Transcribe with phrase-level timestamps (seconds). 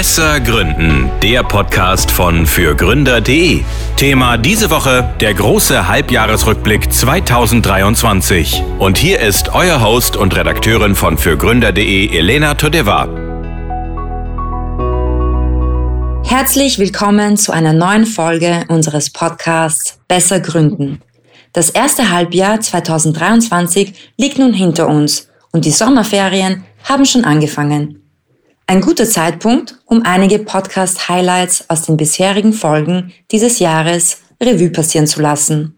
[0.00, 3.60] Besser Gründen, der Podcast von fürgründer.de.
[3.98, 8.62] Thema diese Woche der große Halbjahresrückblick 2023.
[8.78, 13.10] Und hier ist euer Host und Redakteurin von fürgründer.de, Elena Todeva.
[16.24, 21.02] Herzlich willkommen zu einer neuen Folge unseres Podcasts Besser Gründen.
[21.52, 27.99] Das erste Halbjahr 2023 liegt nun hinter uns und die Sommerferien haben schon angefangen.
[28.70, 35.20] Ein guter Zeitpunkt, um einige Podcast-Highlights aus den bisherigen Folgen dieses Jahres Revue passieren zu
[35.20, 35.76] lassen.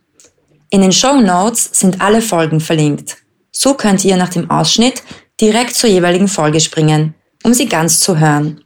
[0.68, 3.16] In den Show Notes sind alle Folgen verlinkt.
[3.50, 5.02] So könnt ihr nach dem Ausschnitt
[5.40, 8.62] direkt zur jeweiligen Folge springen, um sie ganz zu hören.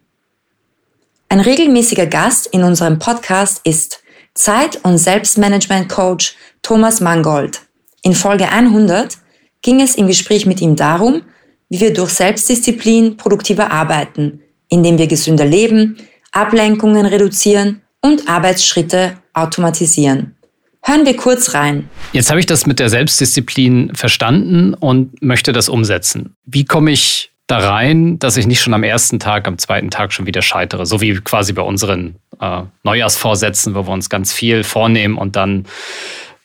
[1.29, 4.03] Ein regelmäßiger Gast in unserem Podcast ist
[4.35, 7.61] Zeit- und Selbstmanagement-Coach Thomas Mangold.
[8.03, 9.19] In Folge 100
[9.63, 11.23] ging es im Gespräch mit ihm darum,
[11.69, 15.97] wie wir durch Selbstdisziplin produktiver arbeiten, indem wir gesünder leben,
[16.33, 20.37] Ablenkungen reduzieren und Arbeitsschritte automatisieren.
[20.83, 21.89] Hören wir kurz rein.
[22.13, 26.37] Jetzt habe ich das mit der Selbstdisziplin verstanden und möchte das umsetzen.
[26.45, 30.13] Wie komme ich da rein, dass ich nicht schon am ersten Tag, am zweiten Tag
[30.13, 30.87] schon wieder scheitere?
[30.87, 35.67] So wie quasi bei unseren äh, Neujahrsvorsätzen, wo wir uns ganz viel vornehmen und dann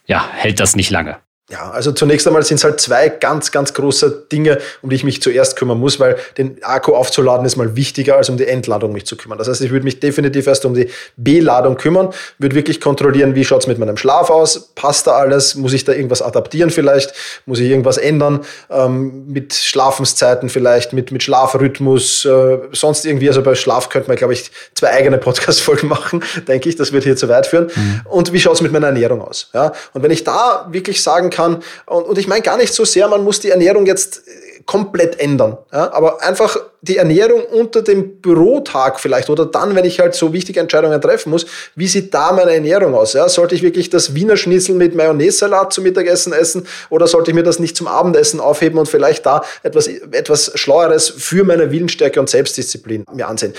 [0.08, 1.18] ja, hält das nicht lange.
[1.52, 5.04] Ja, also zunächst einmal sind es halt zwei ganz, ganz große Dinge, um die ich
[5.04, 8.94] mich zuerst kümmern muss, weil den Akku aufzuladen ist mal wichtiger, als um die Entladung
[8.94, 9.38] mich zu kümmern.
[9.38, 13.44] Das heißt, ich würde mich definitiv erst um die B-Ladung kümmern, würde wirklich kontrollieren, wie
[13.44, 17.14] schaut es mit meinem Schlaf aus, passt da alles, muss ich da irgendwas adaptieren vielleicht,
[17.46, 23.44] muss ich irgendwas ändern, ähm, mit Schlafenszeiten vielleicht, mit, mit Schlafrhythmus, äh, sonst irgendwie, also
[23.44, 27.18] bei Schlaf könnte man, glaube ich, zwei eigene Podcast-Folgen machen, denke ich, das wird hier
[27.18, 27.70] zu weit führen.
[27.76, 28.02] Mhm.
[28.06, 29.50] Und wie schaut es mit meiner Ernährung aus?
[29.54, 29.74] Ja?
[29.94, 31.64] Und wenn ich da wirklich sagen kann, kann.
[31.86, 34.24] Und, und ich meine gar nicht so sehr, man muss die Ernährung jetzt
[34.66, 35.58] komplett ändern.
[35.72, 35.92] Ja?
[35.94, 40.60] Aber einfach die Ernährung unter dem Bürotag vielleicht oder dann, wenn ich halt so wichtige
[40.60, 43.14] Entscheidungen treffen muss, wie sieht da meine Ernährung aus?
[43.14, 43.28] Ja?
[43.30, 47.44] Sollte ich wirklich das Wiener Schnitzel mit Mayonnaise-Salat zum Mittagessen essen oder sollte ich mir
[47.44, 52.30] das nicht zum Abendessen aufheben und vielleicht da etwas, etwas Schlaueres für meine Willensstärke und
[52.30, 53.54] Selbstdisziplin mir ansehen?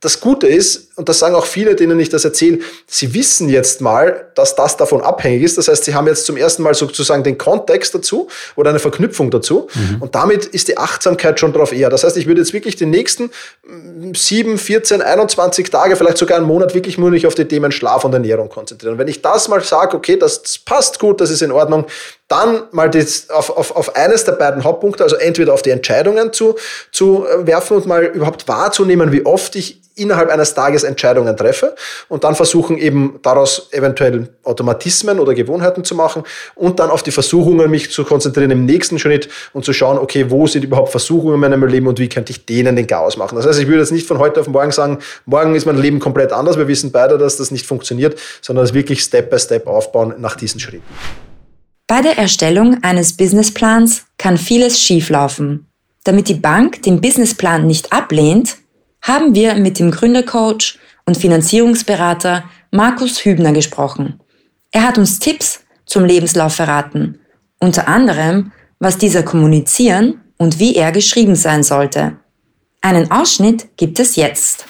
[0.00, 3.80] Das Gute ist, und das sagen auch viele, denen ich das erzähle, sie wissen jetzt
[3.80, 5.56] mal, dass das davon abhängig ist.
[5.58, 9.30] Das heißt, sie haben jetzt zum ersten Mal sozusagen den Kontext dazu oder eine Verknüpfung
[9.30, 9.68] dazu.
[9.74, 10.02] Mhm.
[10.02, 11.88] Und damit ist die Achtsamkeit schon drauf eher.
[11.88, 13.30] Das heißt, ich würde jetzt wirklich die nächsten
[14.14, 18.04] 7, 14, 21 Tage, vielleicht sogar einen Monat wirklich nur nicht auf die Themen Schlaf
[18.04, 18.94] und Ernährung konzentrieren.
[18.94, 21.86] Und wenn ich das mal sage, okay, das passt gut, das ist in Ordnung,
[22.28, 26.32] dann mal das auf, auf, auf eines der beiden Hauptpunkte, also entweder auf die Entscheidungen
[26.32, 26.56] zu,
[26.90, 31.74] zu werfen und mal überhaupt wahrzunehmen, wie oft ich innerhalb eines Tages Entscheidungen treffe
[32.08, 36.22] und dann versuchen eben daraus eventuell Automatismen oder Gewohnheiten zu machen
[36.54, 40.30] und dann auf die Versuchungen mich zu konzentrieren im nächsten Schritt und zu schauen, okay,
[40.30, 43.36] wo sind überhaupt Versuchungen in meinem Leben und wie könnte ich denen den Chaos machen.
[43.36, 45.98] Das heißt, ich würde jetzt nicht von heute auf morgen sagen, morgen ist mein Leben
[45.98, 49.66] komplett anders, wir wissen beide, dass das nicht funktioniert, sondern es wirklich Step by Step
[49.66, 50.84] aufbauen nach diesen Schritten.
[51.88, 55.66] Bei der Erstellung eines Businessplans kann vieles schieflaufen.
[56.02, 58.56] Damit die Bank den Businessplan nicht ablehnt,
[59.02, 64.20] haben wir mit dem Gründercoach und Finanzierungsberater Markus Hübner gesprochen.
[64.72, 67.20] Er hat uns Tipps zum Lebenslauf verraten,
[67.60, 72.16] unter anderem, was dieser kommunizieren und wie er geschrieben sein sollte.
[72.80, 74.66] Einen Ausschnitt gibt es jetzt.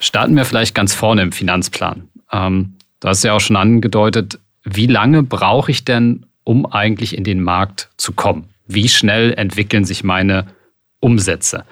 [0.00, 2.08] Starten wir vielleicht ganz vorne im Finanzplan.
[2.32, 7.24] Ähm, du hast ja auch schon angedeutet, wie lange brauche ich denn, um eigentlich in
[7.24, 8.48] den Markt zu kommen?
[8.66, 10.46] Wie schnell entwickeln sich meine
[10.98, 11.66] Umsätze?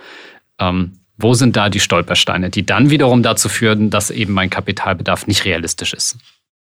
[0.59, 5.27] Ähm, wo sind da die Stolpersteine, die dann wiederum dazu führen, dass eben mein Kapitalbedarf
[5.27, 6.19] nicht realistisch ist?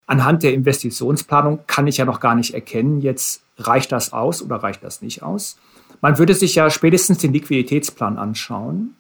[0.06, 4.56] Anhand der Investitionsplanung kann ich ja noch gar nicht erkennen, jetzt reicht das aus oder
[4.56, 5.60] reicht das nicht aus.
[6.00, 8.96] Man würde sich ja spätestens den Liquiditätsplan anschauen.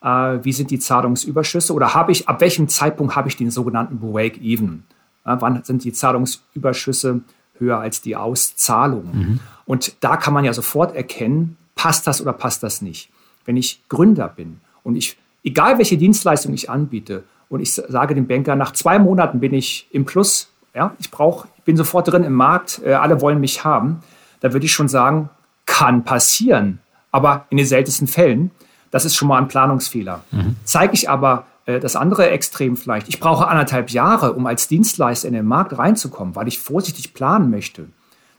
[0.00, 3.98] Äh, wie sind die Zahlungsüberschüsse oder habe ich, ab welchem Zeitpunkt habe ich den sogenannten
[3.98, 4.84] Break-Even?
[5.24, 7.22] Äh, wann sind die Zahlungsüberschüsse
[7.62, 9.18] höher als die Auszahlungen?
[9.18, 9.40] Mhm.
[9.64, 13.10] Und da kann man ja sofort erkennen, passt das oder passt das nicht.
[13.44, 18.26] Wenn ich Gründer bin und ich, egal welche Dienstleistung ich anbiete, und ich sage dem
[18.26, 22.24] Banker, nach zwei Monaten bin ich im Plus, ja, ich brauche, ich bin sofort drin
[22.24, 24.00] im Markt, äh, alle wollen mich haben,
[24.40, 25.28] da würde ich schon sagen,
[25.66, 26.78] kann passieren.
[27.10, 28.52] Aber in den seltensten Fällen,
[28.90, 30.24] das ist schon mal ein Planungsfehler.
[30.30, 30.56] Mhm.
[30.64, 35.34] Zeige ich aber das andere Extrem vielleicht, ich brauche anderthalb Jahre, um als Dienstleister in
[35.34, 37.86] den Markt reinzukommen, weil ich vorsichtig planen möchte.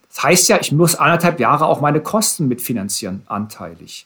[0.10, 4.06] Das heißt ja, ich muss anderthalb Jahre auch meine Kosten mitfinanzieren, anteilig.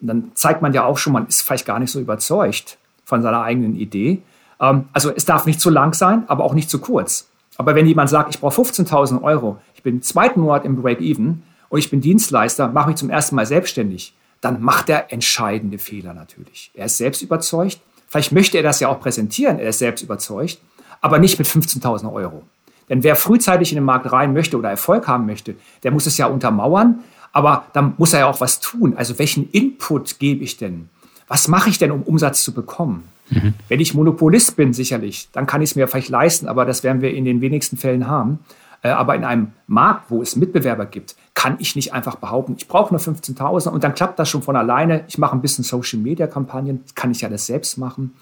[0.00, 3.22] Und dann zeigt man ja auch schon, man ist vielleicht gar nicht so überzeugt von
[3.22, 4.22] seiner eigenen Idee.
[4.60, 7.28] Ähm, also es darf nicht zu lang sein, aber auch nicht zu kurz.
[7.56, 11.42] Aber wenn jemand sagt, ich brauche 15.000 Euro, ich bin im zweiten Monat im Break-Even
[11.68, 16.14] und ich bin Dienstleister, mache mich zum ersten Mal selbstständig, dann macht er entscheidende Fehler
[16.14, 16.70] natürlich.
[16.74, 17.80] Er ist selbst überzeugt,
[18.14, 20.58] Vielleicht möchte er das ja auch präsentieren, er ist selbst überzeugt,
[21.00, 22.44] aber nicht mit 15.000 Euro.
[22.88, 26.16] Denn wer frühzeitig in den Markt rein möchte oder Erfolg haben möchte, der muss es
[26.16, 27.00] ja untermauern,
[27.32, 28.94] aber dann muss er ja auch was tun.
[28.96, 30.90] Also welchen Input gebe ich denn?
[31.26, 33.08] Was mache ich denn, um Umsatz zu bekommen?
[33.30, 33.54] Mhm.
[33.66, 37.02] Wenn ich Monopolist bin, sicherlich, dann kann ich es mir vielleicht leisten, aber das werden
[37.02, 38.38] wir in den wenigsten Fällen haben.
[38.84, 42.68] Äh, aber in einem Markt, wo es Mitbewerber gibt, kann ich nicht einfach behaupten, ich
[42.68, 45.04] brauche nur 15.000 und dann klappt das schon von alleine.
[45.08, 48.14] Ich mache ein bisschen Social-Media-Kampagnen, kann ich ja das selbst machen.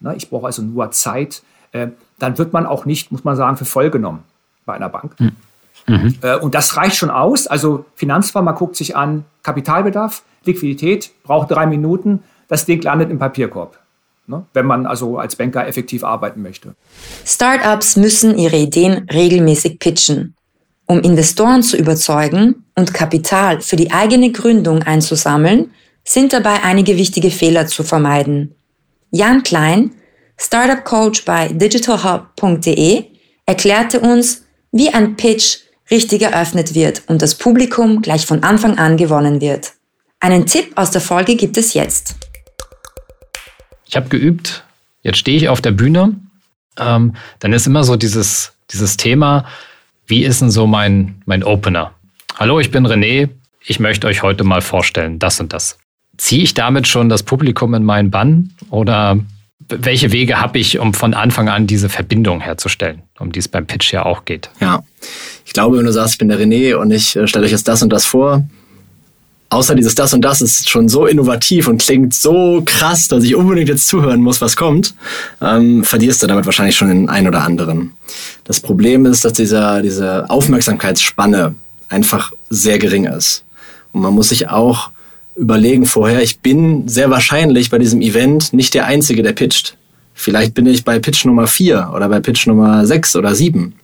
[0.00, 1.42] Ne, ich brauche also nur Zeit.
[1.72, 4.24] Äh, dann wird man auch nicht, muss man sagen, für voll genommen
[4.64, 5.20] bei einer Bank.
[5.20, 5.32] Mhm.
[5.86, 6.14] mhm.
[6.22, 7.46] Äh, und das reicht schon aus.
[7.46, 13.18] Also Finanzplan, man guckt sich an, Kapitalbedarf, Liquidität, braucht drei Minuten, das Ding landet im
[13.18, 13.78] Papierkorb
[14.52, 16.74] wenn man also als Banker effektiv arbeiten möchte.
[17.24, 20.34] Startups müssen ihre Ideen regelmäßig pitchen.
[20.86, 25.72] Um Investoren zu überzeugen und Kapital für die eigene Gründung einzusammeln,
[26.04, 28.54] sind dabei einige wichtige Fehler zu vermeiden.
[29.10, 29.92] Jan Klein,
[30.36, 33.04] Startup Coach bei digitalhub.de,
[33.46, 35.58] erklärte uns, wie ein Pitch
[35.90, 39.72] richtig eröffnet wird und das Publikum gleich von Anfang an gewonnen wird.
[40.20, 42.16] Einen Tipp aus der Folge gibt es jetzt
[43.88, 44.64] ich habe geübt,
[45.02, 46.14] jetzt stehe ich auf der Bühne,
[46.78, 49.46] ähm, dann ist immer so dieses, dieses Thema,
[50.06, 51.92] wie ist denn so mein, mein Opener?
[52.38, 53.28] Hallo, ich bin René,
[53.64, 55.78] ich möchte euch heute mal vorstellen, das und das.
[56.16, 59.18] Ziehe ich damit schon das Publikum in meinen Bann oder
[59.68, 63.66] welche Wege habe ich, um von Anfang an diese Verbindung herzustellen, um die es beim
[63.66, 64.50] Pitch ja auch geht?
[64.60, 64.84] Ja,
[65.44, 67.66] ich glaube, wenn du sagst, ich bin der René und ich äh, stelle euch jetzt
[67.66, 68.44] das und das vor,
[69.50, 73.36] außer dieses das und das ist schon so innovativ und klingt so krass, dass ich
[73.36, 74.94] unbedingt jetzt zuhören muss, was kommt,
[75.40, 77.92] ähm, verlierst du damit wahrscheinlich schon den einen oder anderen.
[78.44, 81.54] Das Problem ist, dass dieser, diese Aufmerksamkeitsspanne
[81.88, 83.44] einfach sehr gering ist.
[83.92, 84.90] Und man muss sich auch
[85.36, 89.76] überlegen vorher, ich bin sehr wahrscheinlich bei diesem Event nicht der Einzige, der pitcht.
[90.14, 93.74] Vielleicht bin ich bei Pitch Nummer 4 oder bei Pitch Nummer 6 oder 7.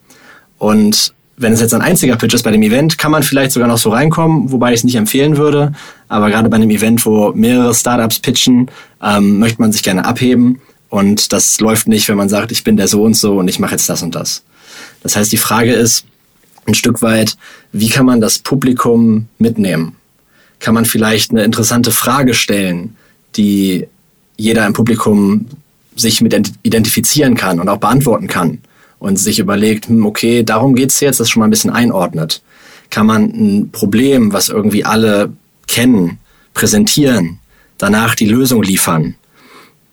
[0.59, 1.13] Und
[1.43, 3.79] wenn es jetzt ein einziger Pitch ist bei dem Event, kann man vielleicht sogar noch
[3.79, 5.73] so reinkommen, wobei ich es nicht empfehlen würde.
[6.09, 8.71] Aber gerade bei einem Event, wo mehrere Startups pitchen,
[9.03, 10.61] ähm, möchte man sich gerne abheben.
[10.89, 13.59] Und das läuft nicht, wenn man sagt, ich bin der so und so und ich
[13.59, 14.43] mache jetzt das und das.
[15.03, 16.05] Das heißt, die Frage ist
[16.67, 17.37] ein Stück weit,
[17.73, 19.97] wie kann man das Publikum mitnehmen?
[20.61, 22.97] Kann man vielleicht eine interessante Frage stellen,
[23.37, 23.89] die
[24.37, 25.47] jeder im Publikum
[25.97, 28.59] sich mit identifizieren kann und auch beantworten kann?
[29.03, 32.41] Und sich überlegt, hm, okay, darum geht's jetzt, das schon mal ein bisschen einordnet.
[32.89, 35.33] Kann man ein Problem, was irgendwie alle
[35.67, 36.19] kennen,
[36.55, 37.39] präsentieren,
[37.79, 39.17] danach die Lösung liefern.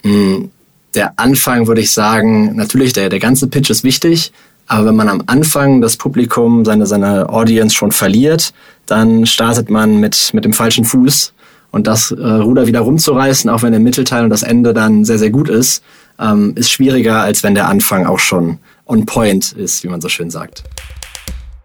[0.04, 0.52] Hm,
[0.94, 4.32] der Anfang würde ich sagen, natürlich, der, der ganze Pitch ist wichtig,
[4.68, 8.54] aber wenn man am Anfang das Publikum, seine, seine Audience schon verliert,
[8.86, 11.34] dann startet man mit, mit dem falschen Fuß.
[11.72, 15.20] Und das äh, Ruder wieder rumzureißen, auch wenn der Mittelteil und das Ende dann sehr,
[15.20, 15.84] sehr gut ist,
[16.20, 20.10] ähm, ist schwieriger, als wenn der Anfang auch schon on point ist, wie man so
[20.10, 20.64] schön sagt.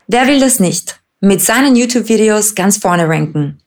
[0.06, 1.00] Wer will das nicht?
[1.20, 3.58] Mit seinen YouTube-Videos ganz vorne ranken.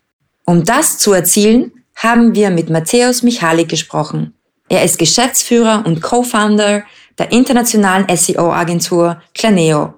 [0.46, 4.34] Um das zu erzielen, haben wir mit Matthäus Michalik gesprochen.
[4.70, 6.84] Er ist Geschäftsführer und Co-Founder
[7.18, 9.96] der internationalen SEO-Agentur Claneo.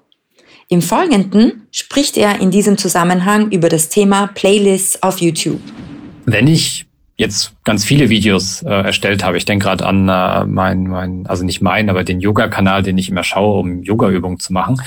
[0.70, 5.60] Im Folgenden spricht er in diesem Zusammenhang über das Thema Playlists auf YouTube.
[6.26, 6.86] Wenn ich
[7.20, 9.38] jetzt ganz viele Videos äh, erstellt habe.
[9.38, 13.10] Ich denke gerade an äh, mein, mein, also nicht meinen, aber den Yoga-Kanal, den ich
[13.10, 14.82] immer schaue, um Yoga-Übungen zu machen.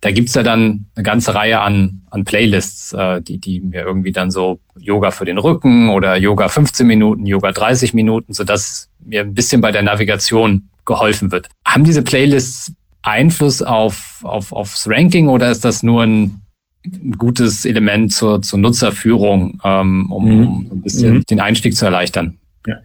[0.00, 4.12] Da gibt's ja dann eine ganze Reihe an, an Playlists, äh, die, die mir irgendwie
[4.12, 9.20] dann so Yoga für den Rücken oder Yoga 15 Minuten, Yoga 30 Minuten, sodass mir
[9.20, 11.48] ein bisschen bei der Navigation geholfen wird.
[11.66, 16.40] Haben diese Playlists Einfluss auf, auf, aufs Ranking oder ist das nur ein
[16.86, 20.46] ein gutes Element zur, zur Nutzerführung, ähm, um, mhm.
[20.46, 21.26] um ein bisschen mhm.
[21.26, 22.38] den Einstieg zu erleichtern.
[22.66, 22.80] Ja.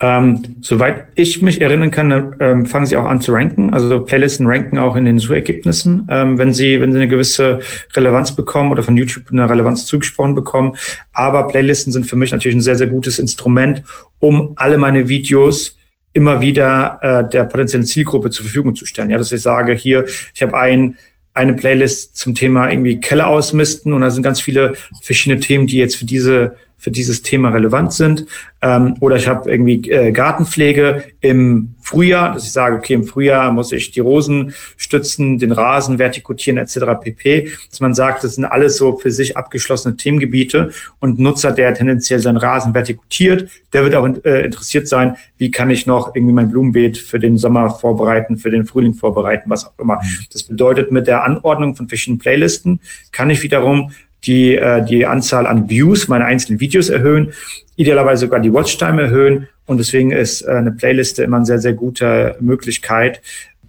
[0.00, 3.72] Ähm, soweit ich mich erinnern kann, ähm, fangen sie auch an zu ranken.
[3.74, 7.60] Also Playlisten ranken auch in den Suchergebnissen, ähm, wenn sie, wenn sie eine gewisse
[7.94, 10.76] Relevanz bekommen oder von YouTube eine Relevanz zugesprochen bekommen.
[11.12, 13.82] Aber Playlisten sind für mich natürlich ein sehr, sehr gutes Instrument,
[14.20, 15.76] um alle meine Videos
[16.14, 19.10] immer wieder äh, der potenziellen Zielgruppe zur Verfügung zu stellen.
[19.10, 20.96] Ja, dass ich sage, hier, ich habe ein
[21.36, 25.76] eine Playlist zum Thema irgendwie Keller ausmisten und da sind ganz viele verschiedene Themen, die
[25.76, 28.26] jetzt für diese für dieses Thema relevant sind.
[28.62, 33.52] Ähm, oder ich habe irgendwie äh, Gartenpflege im Frühjahr, dass ich sage, okay, im Frühjahr
[33.52, 37.00] muss ich die Rosen stützen, den Rasen vertikutieren etc.
[37.00, 37.50] pp.
[37.70, 42.18] Dass man sagt, das sind alles so für sich abgeschlossene Themengebiete und Nutzer, der tendenziell
[42.20, 46.50] seinen Rasen vertikutiert, der wird auch äh, interessiert sein, wie kann ich noch irgendwie mein
[46.50, 50.00] Blumenbeet für den Sommer vorbereiten, für den Frühling vorbereiten, was auch immer.
[50.32, 52.80] Das bedeutet, mit der Anordnung von verschiedenen Playlisten
[53.12, 53.92] kann ich wiederum
[54.24, 57.32] die äh, die Anzahl an Views meiner einzelnen Videos erhöhen,
[57.76, 59.48] idealerweise sogar die Watchtime erhöhen.
[59.66, 63.20] Und deswegen ist äh, eine Playliste immer eine sehr, sehr gute Möglichkeit,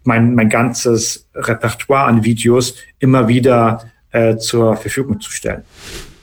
[0.04, 5.64] mein, mein ganzes Repertoire an Videos immer wieder äh, zur Verfügung zu stellen.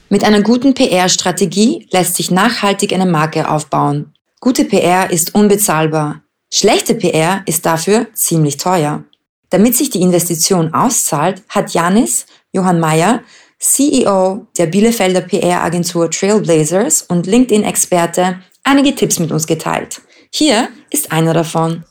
[0.08, 4.14] Mit einer guten PR-Strategie lässt sich nachhaltig eine Marke aufbauen.
[4.40, 6.22] Gute PR ist unbezahlbar.
[6.52, 9.04] Schlechte PR ist dafür ziemlich teuer.
[9.50, 13.22] Damit sich die Investition auszahlt, hat Janis Johann Mayer,
[13.64, 20.02] CEO der Bielefelder PR-Agentur Trailblazers und LinkedIn-Experte, einige Tipps mit uns geteilt.
[20.30, 21.82] Hier ist einer davon.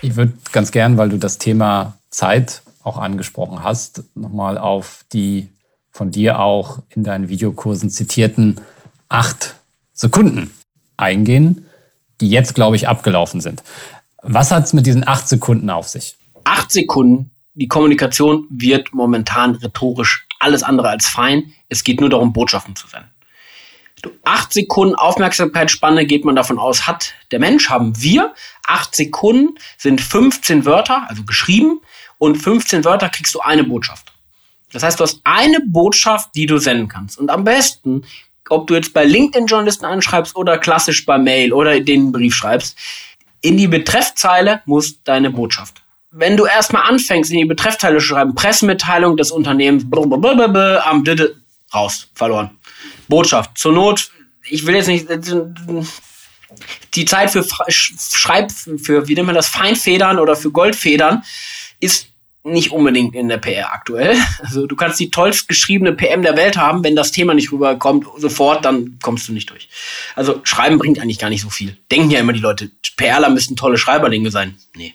[0.00, 5.48] Ich würde ganz gern, weil du das Thema Zeit auch angesprochen hast, nochmal auf die
[5.92, 8.58] von dir auch in deinen Videokursen zitierten
[9.10, 9.56] acht
[9.92, 10.50] Sekunden
[10.96, 11.66] eingehen,
[12.22, 13.62] die jetzt, glaube ich, abgelaufen sind.
[14.22, 16.16] Was hat es mit diesen acht Sekunden auf sich?
[16.44, 17.32] Acht Sekunden.
[17.52, 21.52] Die Kommunikation wird momentan rhetorisch alles andere als fein.
[21.68, 23.10] Es geht nur darum, Botschaften zu senden.
[24.24, 28.34] Acht Sekunden Aufmerksamkeitsspanne geht man davon aus, hat der Mensch, haben wir.
[28.66, 31.80] Acht Sekunden sind 15 Wörter, also geschrieben,
[32.18, 34.12] und 15 Wörter kriegst du eine Botschaft.
[34.72, 37.18] Das heißt, du hast eine Botschaft, die du senden kannst.
[37.18, 38.04] Und am besten,
[38.48, 42.78] ob du jetzt bei LinkedIn-Journalisten anschreibst oder klassisch bei Mail oder den Brief schreibst,
[43.42, 45.82] in die Betreffzeile muss deine Botschaft.
[46.12, 49.84] Wenn du erstmal anfängst, in die Betreffzeile zu schreiben, Pressemitteilung des Unternehmens,
[50.84, 51.04] am
[51.72, 52.50] raus, verloren.
[53.08, 53.56] Botschaft.
[53.56, 54.10] Zur Not,
[54.48, 55.06] ich will jetzt nicht,
[56.94, 61.22] die Zeit für Schreib, für, wie nennt man das, Feinfedern oder für Goldfedern
[61.78, 62.09] ist
[62.42, 64.16] nicht unbedingt in der PR aktuell.
[64.42, 68.06] Also du kannst die tollst geschriebene PM der Welt haben, wenn das Thema nicht rüberkommt,
[68.16, 69.68] sofort, dann kommst du nicht durch.
[70.14, 71.76] Also Schreiben bringt eigentlich gar nicht so viel.
[71.90, 74.56] Denken ja immer die Leute, PRler müssen tolle Schreiberlinge sein.
[74.74, 74.94] Nee.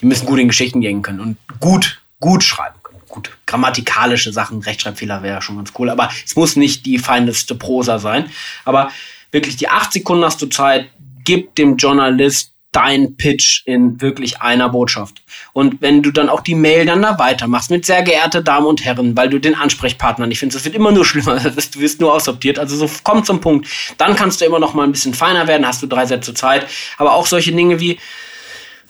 [0.00, 3.00] Die müssen gut in Geschichten gehen können und gut, gut schreiben können.
[3.08, 7.98] Gut, grammatikalische Sachen, Rechtschreibfehler wäre schon ganz cool, aber es muss nicht die feineste Prosa
[7.98, 8.30] sein.
[8.64, 8.90] Aber
[9.30, 10.90] wirklich die acht Sekunden hast du Zeit,
[11.24, 15.22] gib dem Journalist dein Pitch in wirklich einer Botschaft.
[15.54, 18.84] Und wenn du dann auch die Mail dann da weitermachst mit sehr geehrte Damen und
[18.84, 22.12] Herren, weil du den Ansprechpartner nicht findest, das wird immer nur schlimmer, du wirst nur
[22.12, 22.58] aussortiert.
[22.58, 23.66] Also so komm zum Punkt.
[23.96, 26.66] Dann kannst du immer noch mal ein bisschen feiner werden, hast du drei Sätze Zeit.
[26.98, 27.98] Aber auch solche Dinge wie,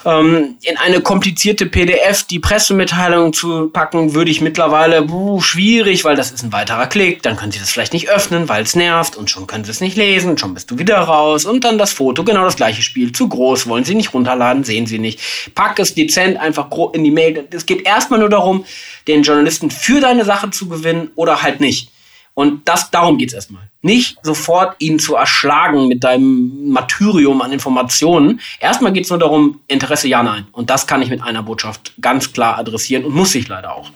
[0.06, 6.14] ähm, in eine komplizierte PDF die Pressemitteilung zu packen, würde ich mittlerweile buh, schwierig, weil
[6.14, 7.22] das ist ein weiterer Klick.
[7.22, 9.80] Dann können Sie das vielleicht nicht öffnen, weil es nervt und schon können Sie es
[9.80, 10.38] nicht lesen.
[10.38, 13.10] Schon bist du wieder raus und dann das Foto, genau das gleiche Spiel.
[13.10, 15.20] Zu groß, wollen Sie nicht runterladen, sehen Sie nicht.
[15.54, 17.46] Pack es dezent einfach in die Mail.
[17.50, 18.64] Es geht erstmal nur darum,
[19.08, 21.90] den Journalisten für deine Sache zu gewinnen oder halt nicht.
[22.38, 23.62] Und das, darum geht's erstmal.
[23.80, 28.40] Nicht sofort ihn zu erschlagen mit deinem Martyrium an Informationen.
[28.60, 30.46] Erstmal geht's nur darum, Interesse ja, nein.
[30.52, 33.90] Und das kann ich mit einer Botschaft ganz klar adressieren und muss ich leider auch.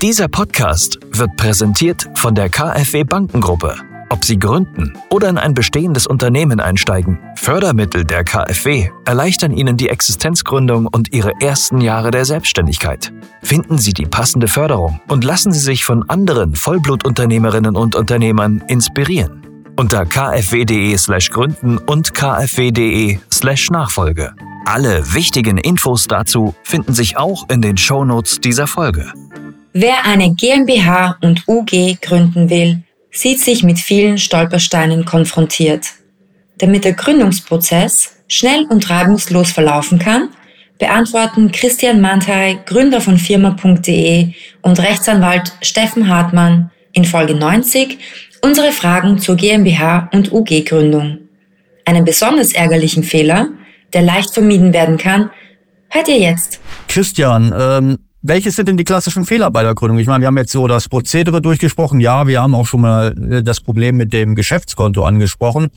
[0.00, 3.91] Dieser Podcast wird präsentiert von der KfW Bankengruppe.
[4.12, 9.88] Ob Sie gründen oder in ein bestehendes Unternehmen einsteigen, Fördermittel der KfW erleichtern Ihnen die
[9.88, 13.10] Existenzgründung und Ihre ersten Jahre der Selbstständigkeit.
[13.42, 19.46] Finden Sie die passende Förderung und lassen Sie sich von anderen Vollblutunternehmerinnen und Unternehmern inspirieren.
[19.76, 24.34] Unter kfw.de/slash gründen und kfw.de/slash Nachfolge.
[24.66, 29.10] Alle wichtigen Infos dazu finden sich auch in den Shownotes dieser Folge.
[29.72, 35.86] Wer eine GmbH und UG gründen will, sieht sich mit vielen Stolpersteinen konfrontiert.
[36.58, 40.30] Damit der Gründungsprozess schnell und reibungslos verlaufen kann,
[40.78, 47.98] beantworten Christian Mantei, Gründer von firma.de und Rechtsanwalt Steffen Hartmann in Folge 90
[48.44, 51.18] unsere Fragen zur GmbH und UG-Gründung.
[51.84, 53.48] Einen besonders ärgerlichen Fehler,
[53.92, 55.30] der leicht vermieden werden kann,
[55.88, 56.60] hört ihr jetzt.
[56.88, 59.98] Christian, ähm, welches sind denn die klassischen Fehler bei der Gründung?
[59.98, 62.00] Ich meine, wir haben jetzt so das Prozedere durchgesprochen.
[62.00, 65.70] Ja, wir haben auch schon mal äh, das Problem mit dem Geschäftskonto angesprochen.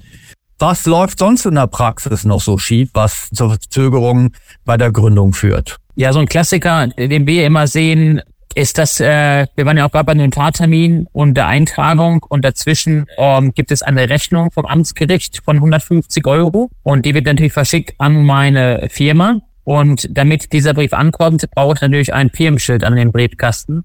[0.60, 4.32] Was läuft sonst in der Praxis noch so schief, was zur Verzögerung
[4.64, 5.78] bei der Gründung führt?
[5.96, 8.22] Ja, so ein Klassiker, den wir immer sehen,
[8.54, 12.46] ist das, äh, wir waren ja auch gerade bei einem Fahrtermin und der Eintragung und
[12.46, 17.52] dazwischen ähm, gibt es eine Rechnung vom Amtsgericht von 150 Euro und die wird natürlich
[17.52, 22.96] verschickt an meine Firma und damit dieser Brief ankommt, brauche ich natürlich ein Firmenschild an
[22.96, 23.84] den Briefkasten.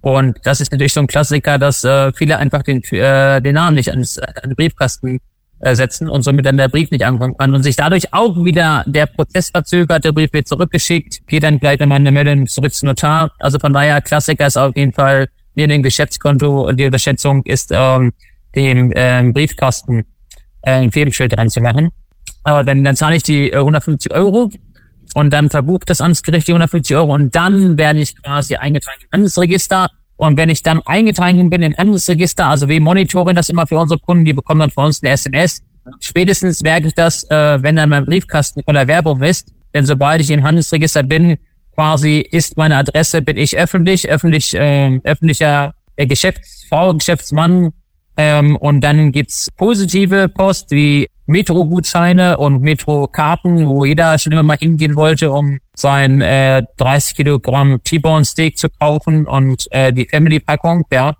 [0.00, 3.76] Und das ist natürlich so ein Klassiker, dass äh, viele einfach den, äh, den Namen
[3.76, 5.20] nicht ans, an den Briefkasten
[5.60, 8.84] äh, setzen und somit dann der Brief nicht ankommen kann und sich dadurch auch wieder
[8.86, 12.88] der Prozess verzögert, der Brief wird zurückgeschickt, geht dann gleich in meine Meldung zurück zum
[12.88, 13.32] Notar.
[13.38, 18.12] Also von daher, Klassiker ist auf jeden Fall neben dem Geschäftskonto die Überschätzung ist, ähm,
[18.54, 20.06] dem ähm, Briefkasten
[20.62, 21.90] äh, ein Firmenschild reinzumachen.
[22.44, 24.50] Aber dann, dann zahle ich die äh, 150 Euro
[25.14, 29.08] und dann verbucht das Amtsgericht die 150 Euro und dann werde ich quasi eingetragen im
[29.12, 33.48] Handelsregister Und wenn ich dann eingetragen bin in ein anderes Register, also wir monitoren das
[33.48, 35.62] immer für unsere Kunden, die bekommen dann von uns eine SMS.
[36.00, 39.52] Spätestens merke ich das, äh, wenn dann mein Briefkasten voller Werbung ist.
[39.74, 41.38] Denn sobald ich im Handelsregister bin,
[41.74, 47.70] quasi ist meine Adresse, bin ich öffentlich, öffentlich, äh, öffentlicher äh, Geschäftsfrau, Geschäftsmann.
[48.16, 54.56] Ähm, und dann gibt's positive Post wie Metro-Gutscheine und Metro-Karten, wo jeder schon immer mal
[54.56, 60.84] hingehen wollte, um sein äh, 30 Kilogramm T-Bone Steak zu kaufen und äh, die Family-Packung,
[60.90, 61.14] ja.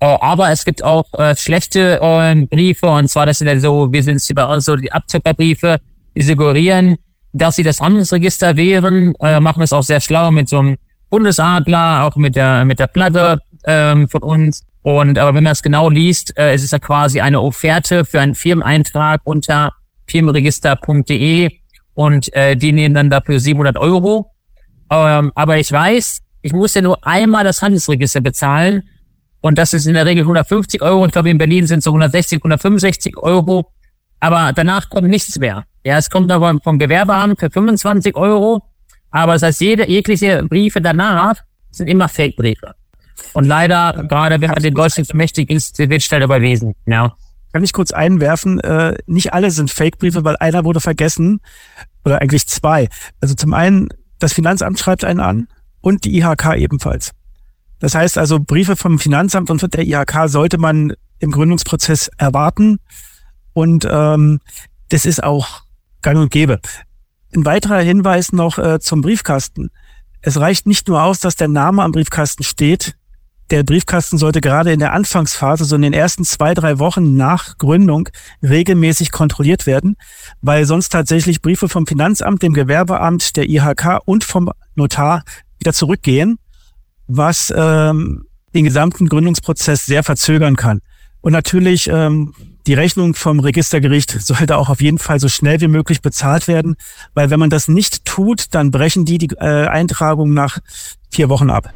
[0.00, 3.92] Äh, aber es gibt auch äh, schlechte äh, Briefe, und zwar das sind ja so,
[3.92, 5.78] wir sind bei uns so die Abzuckerbriefe,
[6.16, 6.96] die suggerieren,
[7.32, 10.76] dass sie das Handelsregister wären, äh, machen es auch sehr schlau mit so einem
[11.08, 14.64] Bundesadler, auch mit der mit der Platte ähm, von uns.
[14.86, 18.20] Und aber wenn man es genau liest, äh, es ist ja quasi eine Offerte für
[18.20, 19.72] einen Firmeneintrag unter
[20.06, 21.50] firmenregister.de
[21.94, 24.30] und äh, die nehmen dann dafür 700 Euro.
[24.88, 28.84] Ähm, aber ich weiß, ich muss ja nur einmal das Handelsregister bezahlen
[29.40, 31.04] und das ist in der Regel 150 Euro.
[31.04, 33.72] Ich glaube, in Berlin sind es so 160, 165 Euro.
[34.20, 35.64] Aber danach kommt nichts mehr.
[35.84, 38.62] Ja, es kommt aber vom Gewerbeamt für 25 Euro.
[39.10, 41.38] Aber das heißt, jede, jegliche Briefe danach
[41.72, 42.76] sind immer Fake-Briefe.
[43.32, 46.74] Und leider, gerade wenn man den Deutschland so mächtig ist, wird schnell überwiesen.
[46.86, 47.16] Ja.
[47.52, 51.40] Kann ich kurz einwerfen, äh, nicht alle sind Fake-Briefe, weil einer wurde vergessen.
[52.04, 52.88] Oder eigentlich zwei.
[53.20, 55.48] Also zum einen, das Finanzamt schreibt einen an
[55.80, 57.12] und die IHK ebenfalls.
[57.78, 62.78] Das heißt also, Briefe vom Finanzamt und von der IHK sollte man im Gründungsprozess erwarten.
[63.52, 64.40] Und ähm,
[64.88, 65.62] das ist auch
[66.02, 66.60] gang und gäbe.
[67.34, 69.70] Ein weiterer Hinweis noch äh, zum Briefkasten.
[70.22, 72.96] Es reicht nicht nur aus, dass der Name am Briefkasten steht.
[73.50, 77.58] Der Briefkasten sollte gerade in der Anfangsphase, so in den ersten zwei, drei Wochen nach
[77.58, 78.08] Gründung,
[78.42, 79.96] regelmäßig kontrolliert werden,
[80.40, 85.22] weil sonst tatsächlich Briefe vom Finanzamt, dem Gewerbeamt, der IHK und vom Notar
[85.60, 86.38] wieder zurückgehen,
[87.06, 90.80] was ähm, den gesamten Gründungsprozess sehr verzögern kann.
[91.20, 92.34] Und natürlich ähm,
[92.66, 96.76] die Rechnung vom Registergericht sollte auch auf jeden Fall so schnell wie möglich bezahlt werden,
[97.14, 100.58] weil wenn man das nicht tut, dann brechen die die äh, Eintragung nach
[101.16, 101.70] vier Wochen ab.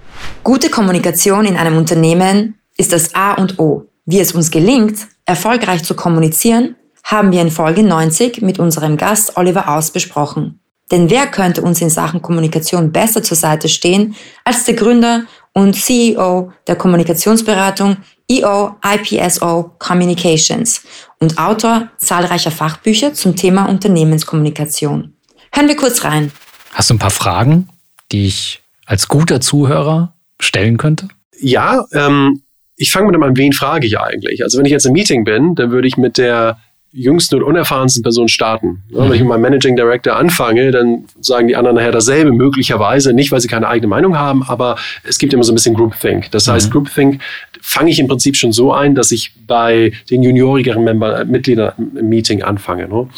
[0.45, 3.87] Gute Kommunikation in einem Unternehmen ist das A und O.
[4.05, 9.37] Wie es uns gelingt, erfolgreich zu kommunizieren, haben wir in Folge 90 mit unserem Gast
[9.37, 10.61] Oliver Aus besprochen.
[10.91, 15.75] Denn wer könnte uns in Sachen Kommunikation besser zur Seite stehen als der Gründer und
[15.75, 17.97] CEO der Kommunikationsberatung
[18.29, 20.83] EO IPSO Communications
[21.19, 25.15] und Autor zahlreicher Fachbücher zum Thema Unternehmenskommunikation.
[25.53, 26.31] Hören wir kurz rein.
[26.73, 27.69] Hast du ein paar Fragen,
[28.13, 28.60] die ich
[28.91, 31.07] als guter Zuhörer stellen könnte?
[31.39, 32.43] Ja, ähm,
[32.75, 34.43] ich fange mit an, wen frage ich eigentlich?
[34.43, 36.59] Also wenn ich jetzt im Meeting bin, dann würde ich mit der
[36.91, 38.83] jüngsten und unerfahrensten Person starten.
[38.89, 43.13] Ja, wenn ich mit meinem Managing Director anfange, dann sagen die anderen nachher dasselbe, möglicherweise,
[43.13, 46.33] nicht weil sie keine eigene Meinung haben, aber es gibt immer so ein bisschen Groupthink.
[46.33, 46.73] Das heißt, mhm.
[46.73, 47.23] Groupthink
[47.61, 51.75] fange ich im Prinzip schon so ein, dass ich bei den juniorigeren Member, äh, Mitgliedern
[51.79, 52.89] im Meeting anfange.
[52.89, 53.09] Ne?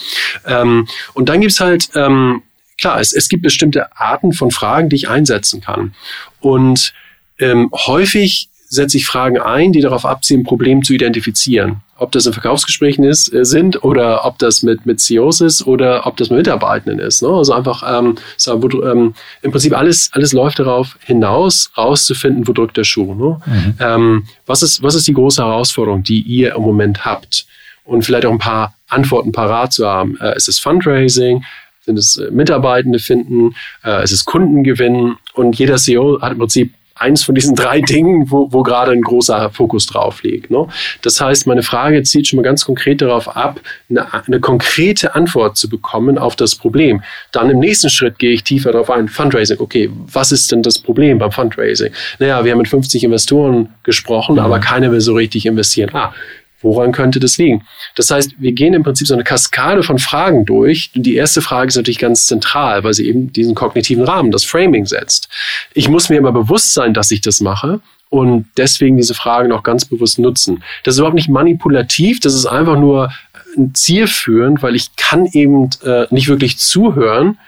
[0.47, 2.43] Ähm, und dann gibt's halt, ähm,
[2.79, 5.95] klar, es, es gibt bestimmte Arten von Fragen, die ich einsetzen kann.
[6.41, 6.93] Und
[7.39, 11.83] ähm, häufig setze ich Fragen ein, die darauf abzielen, ein Problem zu identifizieren.
[11.99, 16.07] Ob das in Verkaufsgesprächen ist, äh, sind oder ob das mit, mit CEOs ist oder
[16.07, 17.23] ob das mit Mitarbeitenden ist.
[17.23, 17.29] Ne?
[17.29, 22.53] Also einfach ähm, so, wo, ähm, im Prinzip alles, alles läuft darauf hinaus, rauszufinden, wo
[22.53, 23.15] drückt der Schuh.
[23.15, 23.41] Ne?
[23.45, 23.75] Mhm.
[23.79, 27.47] Ähm, was, ist, was ist die große Herausforderung, die ihr im Moment habt?
[27.85, 30.17] Und vielleicht auch ein paar Antworten parat zu haben.
[30.19, 31.45] Äh, ist es Fundraising?
[31.85, 33.55] Sind es äh, Mitarbeitende finden?
[33.85, 35.17] Äh, ist es Kunden gewinnen?
[35.35, 39.01] Und jeder CEO hat im Prinzip eins von diesen drei Dingen, wo, wo gerade ein
[39.01, 40.51] großer Fokus drauf liegt.
[40.51, 40.67] Ne?
[41.03, 45.57] Das heißt, meine Frage zielt schon mal ganz konkret darauf ab, eine, eine konkrete Antwort
[45.57, 47.03] zu bekommen auf das Problem.
[47.33, 49.09] Dann im nächsten Schritt gehe ich tiefer darauf ein.
[49.09, 51.93] Fundraising, okay, was ist denn das Problem beim Fundraising?
[52.19, 54.41] Naja, wir haben mit 50 Investoren gesprochen, mhm.
[54.41, 55.91] aber keiner will so richtig investieren.
[55.93, 56.15] Ah,
[56.63, 57.65] Woran könnte das liegen?
[57.97, 60.91] Das heißt, wir gehen im Prinzip so eine Kaskade von Fragen durch.
[60.95, 64.45] Und die erste Frage ist natürlich ganz zentral, weil sie eben diesen kognitiven Rahmen, das
[64.45, 65.29] Framing setzt.
[65.75, 67.81] Ich muss mir aber bewusst sein, dass ich das mache
[68.13, 70.63] und deswegen diese Fragen auch ganz bewusst nutzen.
[70.85, 73.11] Das ist überhaupt nicht manipulativ, das ist einfach nur
[73.57, 77.39] ein zielführend, weil ich kann eben äh, nicht wirklich zuhören,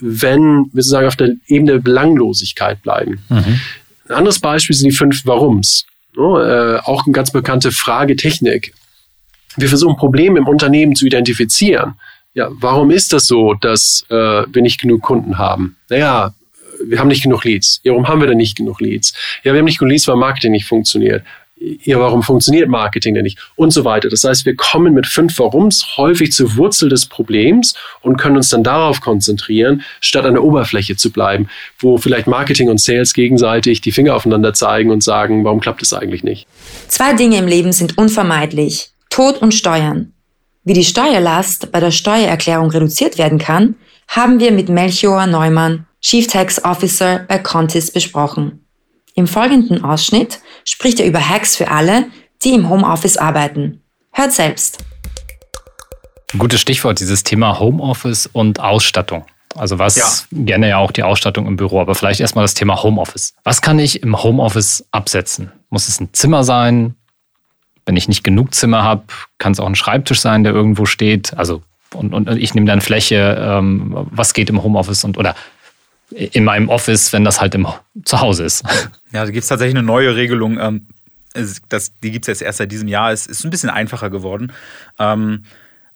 [0.00, 3.22] wenn wir sozusagen auf der Ebene der Belanglosigkeit bleiben.
[3.28, 3.60] Mhm.
[4.08, 5.86] Ein anderes Beispiel sind die fünf Warums.
[6.16, 8.74] Ne, äh, auch eine ganz bekannte Fragetechnik.
[9.56, 11.94] Wir versuchen Probleme im Unternehmen zu identifizieren.
[12.34, 15.76] Ja, warum ist das so, dass äh, wir nicht genug Kunden haben?
[15.90, 16.34] Naja,
[16.84, 17.80] wir haben nicht genug Leads.
[17.82, 19.14] Ja, warum haben wir denn nicht genug Leads?
[19.42, 21.22] Ja, wir haben nicht genug Leads, weil Marketing nicht funktioniert.
[21.82, 23.38] Ja, warum funktioniert Marketing denn nicht?
[23.56, 24.08] Und so weiter.
[24.08, 28.48] Das heißt, wir kommen mit fünf Warums häufig zur Wurzel des Problems und können uns
[28.48, 31.48] dann darauf konzentrieren, statt an der Oberfläche zu bleiben,
[31.78, 35.92] wo vielleicht Marketing und Sales gegenseitig die Finger aufeinander zeigen und sagen, warum klappt es
[35.92, 36.46] eigentlich nicht?
[36.88, 38.90] Zwei Dinge im Leben sind unvermeidlich.
[39.10, 40.12] Tod und Steuern.
[40.64, 43.74] Wie die Steuerlast bei der Steuererklärung reduziert werden kann,
[44.08, 48.61] haben wir mit Melchior Neumann, Chief Tax Officer bei Contis besprochen.
[49.14, 52.06] Im folgenden Ausschnitt spricht er über Hacks für alle,
[52.42, 53.82] die im Homeoffice arbeiten.
[54.12, 54.84] Hört selbst.
[56.38, 59.26] gutes Stichwort, dieses Thema Homeoffice und Ausstattung.
[59.54, 60.06] Also was ja.
[60.44, 63.34] gerne ja auch die Ausstattung im Büro, aber vielleicht erstmal das Thema Homeoffice.
[63.44, 65.52] Was kann ich im Homeoffice absetzen?
[65.68, 66.94] Muss es ein Zimmer sein?
[67.84, 69.04] Wenn ich nicht genug Zimmer habe,
[69.36, 71.36] kann es auch ein Schreibtisch sein, der irgendwo steht.
[71.36, 75.34] Also und, und ich nehme dann Fläche, ähm, was geht im Homeoffice und oder
[76.14, 77.66] in meinem Office, wenn das halt im
[78.04, 78.64] Zuhause ist.
[79.14, 80.58] Ja, da gibt es tatsächlich eine neue Regelung.
[80.58, 80.86] Ähm,
[81.68, 83.12] das, die gibt es jetzt erst seit diesem Jahr.
[83.12, 84.54] Es ist ein bisschen einfacher geworden.
[84.98, 85.44] Ähm,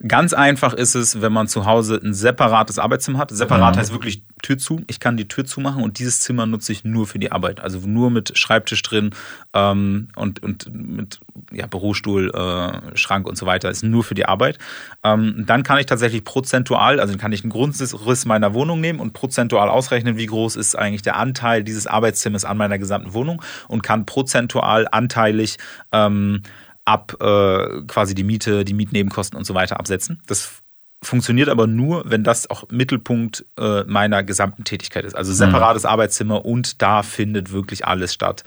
[0.06, 3.30] Ganz einfach ist es, wenn man zu Hause ein separates Arbeitszimmer hat.
[3.30, 3.78] Separat mhm.
[3.78, 4.82] heißt wirklich Tür zu.
[4.88, 7.60] Ich kann die Tür zumachen und dieses Zimmer nutze ich nur für die Arbeit.
[7.60, 9.14] Also nur mit Schreibtisch drin
[9.54, 13.70] ähm, und, und mit ja, Bürostuhl, äh, Schrank und so weiter.
[13.70, 14.58] Ist nur für die Arbeit.
[15.02, 19.14] Ähm, dann kann ich tatsächlich prozentual, also kann ich einen Grundriss meiner Wohnung nehmen und
[19.14, 23.82] prozentual ausrechnen, wie groß ist eigentlich der Anteil dieses Arbeitszimmers an meiner gesamten Wohnung und
[23.82, 25.56] kann prozentual anteilig
[25.92, 26.42] ähm,
[26.86, 30.22] ab äh, quasi die Miete, die Mietnebenkosten und so weiter absetzen.
[30.26, 30.62] Das
[31.02, 35.14] funktioniert aber nur, wenn das auch Mittelpunkt äh, meiner gesamten Tätigkeit ist.
[35.14, 35.90] Also separates mhm.
[35.90, 38.44] Arbeitszimmer und da findet wirklich alles statt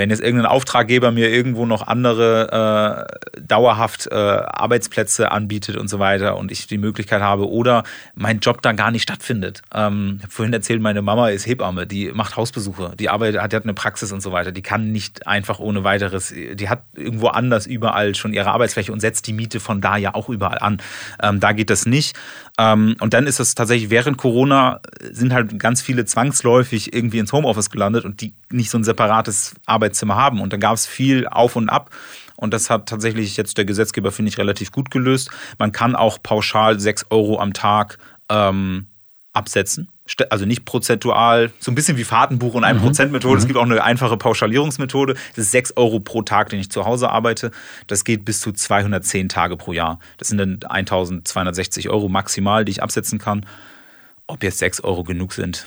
[0.00, 5.98] wenn jetzt irgendein Auftraggeber mir irgendwo noch andere äh, dauerhaft äh, Arbeitsplätze anbietet und so
[5.98, 7.84] weiter und ich die Möglichkeit habe oder
[8.14, 9.60] mein Job da gar nicht stattfindet.
[9.74, 13.52] Ähm, ich habe vorhin erzählt, meine Mama ist Hebamme, die macht Hausbesuche, die arbeitet, hat,
[13.52, 14.52] die hat eine Praxis und so weiter.
[14.52, 19.00] Die kann nicht einfach ohne weiteres, die hat irgendwo anders überall schon ihre Arbeitsfläche und
[19.00, 20.80] setzt die Miete von da ja auch überall an.
[21.22, 22.16] Ähm, da geht das nicht.
[22.58, 27.34] Ähm, und dann ist es tatsächlich während Corona sind halt ganz viele zwangsläufig irgendwie ins
[27.34, 30.40] Homeoffice gelandet und die nicht so ein separates Arbeitszimmer haben.
[30.40, 31.90] Und dann gab es viel auf und ab.
[32.36, 35.30] Und das hat tatsächlich jetzt der Gesetzgeber, finde ich, relativ gut gelöst.
[35.58, 37.98] Man kann auch pauschal sechs Euro am Tag
[38.30, 38.86] ähm,
[39.32, 39.88] absetzen
[40.30, 43.34] also nicht prozentual, so ein bisschen wie Fahrtenbuch und 1%-Methode.
[43.34, 43.38] Mhm.
[43.38, 45.14] Es gibt auch eine einfache Pauschalierungsmethode.
[45.14, 47.50] Das ist 6 Euro pro Tag, den ich zu Hause arbeite.
[47.86, 49.98] Das geht bis zu 210 Tage pro Jahr.
[50.18, 53.46] Das sind dann 1260 Euro maximal, die ich absetzen kann.
[54.26, 55.66] Ob jetzt 6 Euro genug sind,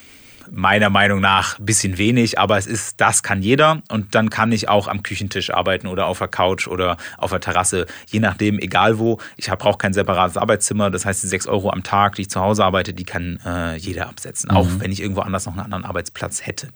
[0.52, 4.52] meiner Meinung nach ein bisschen wenig, aber es ist, das kann jeder und dann kann
[4.52, 8.60] ich auch am Küchentisch arbeiten oder auf der Couch oder auf der Terrasse, je nachdem,
[8.60, 9.20] egal wo.
[9.38, 12.42] Ich brauche kein separates Arbeitszimmer, das heißt, die sechs Euro am Tag, die ich zu
[12.42, 14.58] Hause arbeite, die kann äh, jeder absetzen, mhm.
[14.58, 16.70] auch wenn ich irgendwo anders noch einen anderen Arbeitsplatz hätte.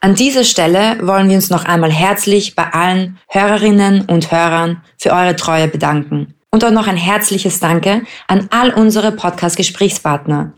[0.00, 5.12] An dieser Stelle wollen wir uns noch einmal herzlich bei allen Hörerinnen und Hörern für
[5.12, 6.34] eure Treue bedanken.
[6.50, 10.52] Und auch noch ein herzliches Danke an all unsere Podcast-Gesprächspartner.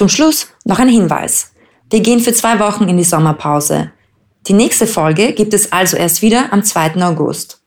[0.00, 1.52] Zum Schluss noch ein Hinweis.
[1.90, 3.90] Wir gehen für zwei Wochen in die Sommerpause.
[4.46, 7.02] Die nächste Folge gibt es also erst wieder am 2.
[7.02, 7.60] August.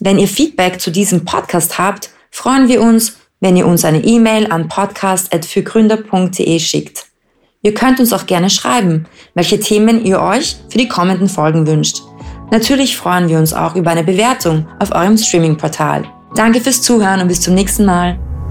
[0.00, 4.50] Wenn ihr Feedback zu diesem Podcast habt, freuen wir uns, wenn ihr uns eine E-Mail
[4.50, 7.06] an podcast.fürgründer.de schickt.
[7.62, 12.02] Ihr könnt uns auch gerne schreiben, welche Themen ihr euch für die kommenden Folgen wünscht.
[12.50, 16.02] Natürlich freuen wir uns auch über eine Bewertung auf eurem Streaming-Portal.
[16.34, 18.18] Danke fürs Zuhören und bis zum nächsten Mal.